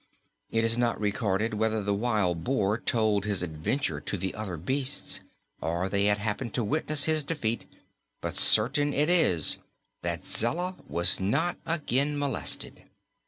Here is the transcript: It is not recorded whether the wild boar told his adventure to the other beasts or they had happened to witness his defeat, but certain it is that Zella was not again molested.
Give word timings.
It 0.49 0.63
is 0.63 0.79
not 0.79 0.99
recorded 0.99 1.53
whether 1.53 1.83
the 1.83 1.93
wild 1.93 2.43
boar 2.43 2.79
told 2.79 3.23
his 3.25 3.43
adventure 3.43 4.01
to 4.01 4.17
the 4.17 4.33
other 4.33 4.57
beasts 4.57 5.19
or 5.61 5.89
they 5.89 6.05
had 6.05 6.17
happened 6.17 6.55
to 6.55 6.63
witness 6.63 7.05
his 7.05 7.23
defeat, 7.23 7.67
but 8.19 8.35
certain 8.35 8.95
it 8.95 9.11
is 9.11 9.59
that 10.01 10.25
Zella 10.25 10.75
was 10.87 11.19
not 11.19 11.57
again 11.67 12.17
molested. 12.17 12.85